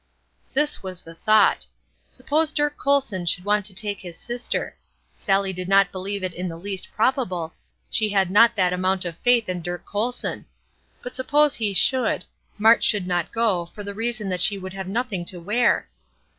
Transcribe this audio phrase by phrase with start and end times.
[0.55, 1.67] This was the thought:
[2.07, 4.75] Suppose Dirk Colson should want to take his sister.
[5.13, 7.53] Sallie did not believe it in the least probable;
[7.91, 10.47] she had not that amount of faith in Dirk Colson;
[11.03, 12.25] but suppose he should,
[12.57, 15.87] Mart could not go, for the reason that she would have nothing to wear.